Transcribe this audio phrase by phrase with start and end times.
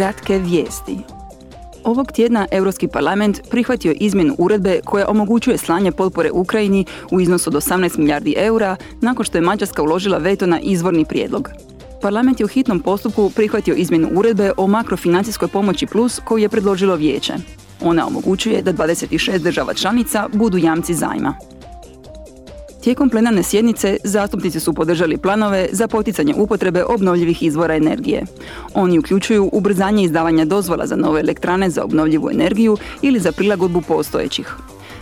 [0.00, 0.98] Kratke vijesti.
[1.84, 7.54] Ovog tjedna Europski parlament prihvatio izmjenu uredbe koja omogućuje slanje potpore Ukrajini u iznosu od
[7.54, 11.48] 18 milijardi eura nakon što je Mađarska uložila veto na izvorni prijedlog.
[12.02, 16.96] Parlament je u hitnom postupku prihvatio izmjenu uredbe o makrofinancijskoj pomoći plus koju je predložilo
[16.96, 17.34] vijeće.
[17.80, 21.34] Ona omogućuje da 26 država članica budu jamci zajma.
[22.80, 28.22] Tijekom plenarne sjednice zastupnici su podržali planove za poticanje upotrebe obnovljivih izvora energije.
[28.74, 34.56] Oni uključuju ubrzanje izdavanja dozvola za nove elektrane za obnovljivu energiju ili za prilagodbu postojećih.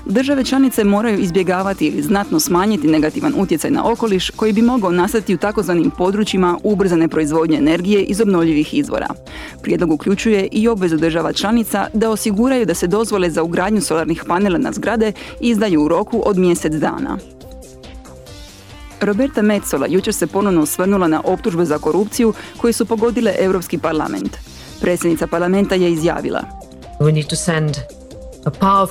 [0.07, 5.35] Države članice moraju izbjegavati ili znatno smanjiti negativan utjecaj na okoliš koji bi mogao nastati
[5.35, 9.07] u takozvanim područjima ubrzane proizvodnje energije iz obnovljivih izvora.
[9.63, 14.59] Prijedlog uključuje i obvezu država članica da osiguraju da se dozvole za ugradnju solarnih panela
[14.59, 17.19] na zgrade izdaju u roku od mjesec dana.
[19.01, 24.37] Roberta Metzola jučer se ponovno osvrnula na optužbe za korupciju koje su pogodile Europski parlament.
[24.81, 26.43] Predsjednica parlamenta je izjavila
[27.01, 27.77] We need to send
[28.45, 28.87] a.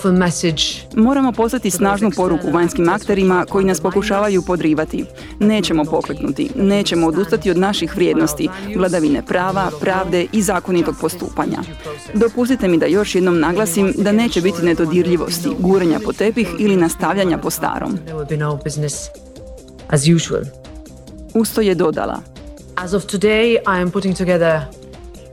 [0.95, 5.05] Moramo poslati snažnu poruku vanjskim akterima koji nas pokušavaju podrivati.
[5.39, 11.59] Nećemo pokleknuti, nećemo odustati od naših vrijednosti, vladavine prava, pravde i zakonitog postupanja.
[12.13, 17.37] Dopustite mi da još jednom naglasim da neće biti nedodirljivosti, guranja po tepih ili nastavljanja
[17.37, 17.97] po starom.
[19.89, 20.43] As usual.
[21.33, 22.21] Usto je dodala.
[22.75, 24.67] As of today, I am putting together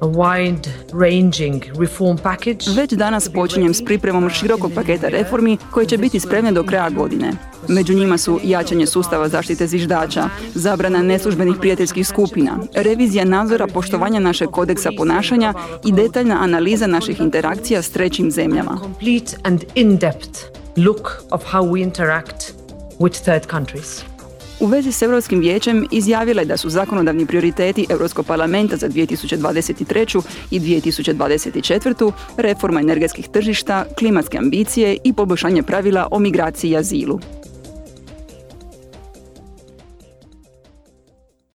[0.01, 2.71] a wide-ranging reform package.
[2.77, 7.33] Već danas počinjem s pripremom širokog paketa reformi koje će biti spremne do kraja godine.
[7.69, 14.49] Među njima su jačanje sustava zaštite zviždača, zabrana neslužbenih prijateljskih skupina, revizija nadzora poštovanja našeg
[14.49, 18.79] kodeksa ponašanja i detaljna analiza naših interakcija s trećim zemljama.
[18.83, 20.41] Complete and in-depth
[20.77, 22.53] look of how we interact
[22.99, 24.14] with third countries.
[24.61, 30.23] U vezi s Europskim vijećem izjavila je da su zakonodavni prioriteti Europskog parlamenta za 2023.
[30.51, 32.13] i 2024.
[32.37, 37.21] reforma energetskih tržišta, klimatske ambicije i poboljšanje pravila o migraciji i azilu.